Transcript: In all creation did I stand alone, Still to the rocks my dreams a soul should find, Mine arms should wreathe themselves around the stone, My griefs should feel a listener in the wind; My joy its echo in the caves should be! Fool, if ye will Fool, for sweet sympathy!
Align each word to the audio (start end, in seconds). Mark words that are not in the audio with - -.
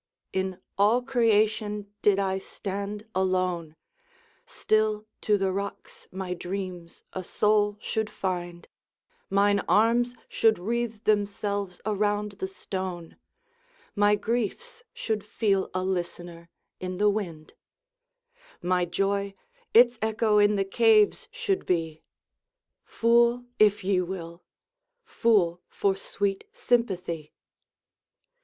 In 0.33 0.59
all 0.79 1.03
creation 1.03 1.93
did 2.01 2.17
I 2.17 2.39
stand 2.39 3.05
alone, 3.13 3.75
Still 4.47 5.05
to 5.21 5.37
the 5.37 5.51
rocks 5.51 6.07
my 6.11 6.33
dreams 6.33 7.03
a 7.13 7.23
soul 7.23 7.77
should 7.79 8.09
find, 8.09 8.67
Mine 9.29 9.59
arms 9.69 10.15
should 10.27 10.57
wreathe 10.57 11.03
themselves 11.03 11.81
around 11.85 12.31
the 12.41 12.47
stone, 12.47 13.17
My 13.95 14.15
griefs 14.15 14.81
should 14.91 15.23
feel 15.23 15.69
a 15.71 15.83
listener 15.83 16.49
in 16.79 16.97
the 16.97 17.07
wind; 17.11 17.53
My 18.59 18.85
joy 18.85 19.35
its 19.71 19.99
echo 20.01 20.39
in 20.39 20.55
the 20.55 20.65
caves 20.65 21.27
should 21.31 21.63
be! 21.67 22.01
Fool, 22.83 23.45
if 23.59 23.83
ye 23.83 24.01
will 24.01 24.41
Fool, 25.05 25.61
for 25.67 25.95
sweet 25.95 26.45
sympathy! 26.51 27.33